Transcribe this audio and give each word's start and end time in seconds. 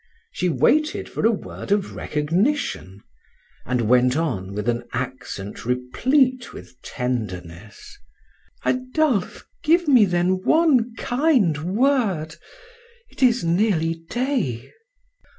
She 0.31 0.49
waited 0.49 1.07
for 1.07 1.27
a 1.27 1.31
word 1.31 1.71
of 1.71 1.93
recognition, 1.95 3.03
and 3.67 3.81
went 3.81 4.17
on 4.17 4.51
with 4.53 4.67
an 4.67 4.87
accent 4.93 5.63
replete 5.63 6.51
with 6.53 6.75
tenderness: 6.81 7.99
"Adolphe, 8.65 9.43
give 9.63 9.87
me 9.87 10.05
then 10.05 10.41
one 10.41 10.95
kind 10.95 11.55
word!... 11.77 12.35
It 13.11 13.21
is 13.21 13.43
nearly 13.43 13.93
day." 14.09 14.73